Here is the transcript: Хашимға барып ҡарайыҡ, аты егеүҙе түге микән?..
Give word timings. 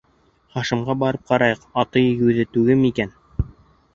Хашимға 0.53 0.93
барып 1.03 1.27
ҡарайыҡ, 1.33 1.67
аты 1.83 2.03
егеүҙе 2.05 2.47
түге 2.57 2.79
микән?.. 2.83 3.15